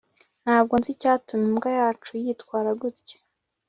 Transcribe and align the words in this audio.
Ntabwo 0.43 0.73
nzi 0.79 0.89
icyatuma 0.95 1.43
imbwa 1.49 1.69
yacu 1.79 2.11
yitwara 2.23 2.69
gutya 2.81 3.17